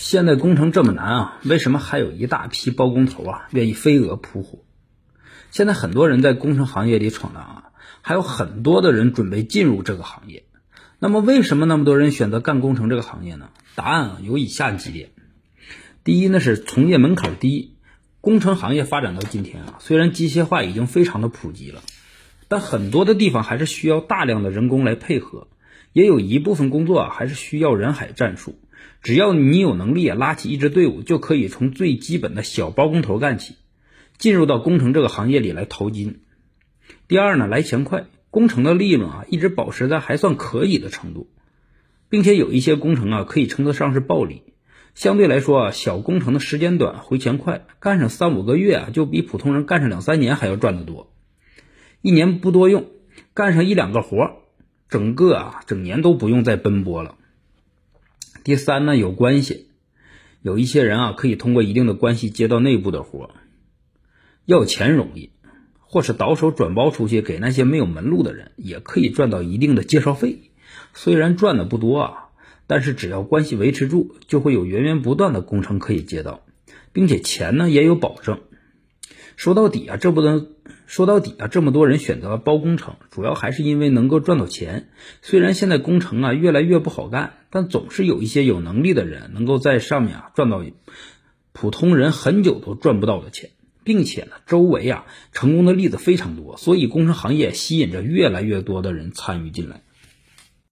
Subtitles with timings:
[0.00, 4.60] 现在工程这么难啊，为什么还有一大批包工头啊愿意飞蛾扑火？
[5.50, 7.64] 现在很多人在工程行业里闯荡啊，
[8.00, 10.44] 还有很多的人准备进入这个行业。
[11.00, 13.50] 那么为什么那么多人选择干工程这个行业呢？
[13.74, 15.10] 答案啊有以下几点：
[16.04, 17.74] 第一呢是从业门槛低，
[18.20, 21.82] 工程行业发展到今天啊，虽然机械化已经非常的普及了，
[22.46, 25.48] 但很多的地方还是需要大量的人工来配合，
[25.92, 28.60] 也有一部分工作啊还是需要人海战术。
[29.02, 33.54] 只要你有能力，拉起一支队伍，就可以从最基本的小包工头干起，
[34.16, 36.20] 进入到工程这个行业里来淘金。
[37.06, 41.30] 第二呢，来钱快，工程的利润啊一直保持在还算可以的程度，
[42.08, 44.42] 并且有一些工程啊可以称得上是暴利。
[44.94, 51.12] 相对来说啊，小工程的时间短，回钱快，干上三五个月啊，就比普通人干上两三年还要赚得多。
[52.02, 52.86] 一年不多用，
[53.32, 54.38] 干上一两个活，
[54.88, 57.14] 整个啊整年都不用再奔波了。
[58.48, 59.66] 第三呢，有关系，
[60.40, 63.28] 有一些人啊，可以通过一定的关系接到内部的活，
[64.46, 65.32] 要钱容易，
[65.80, 70.50] 或是倒手转包出去给那些没有门路的人，也可以赚到一定的介绍费。
[70.94, 72.12] 虽然赚的不多啊，
[72.66, 76.40] 但是只要关系维持住，就会有源源不断的工程可以接到，
[76.94, 78.40] 并且钱呢也有保证。
[79.36, 80.52] 说到底啊，这不能。
[80.86, 84.88] 说到底啊，这么多人选择了包工程，主要还是因为能够赚到钱。
[85.20, 90.62] 虽然现在工程啊越来越不好干，但总是有一些有能力的人能够在上面啊赚到
[91.52, 93.50] 普通人很久都赚不到的钱，
[93.84, 99.82] 并且呢，周围啊成功的例子非常多，所以工程行业吸引着越来越多的人参与进来。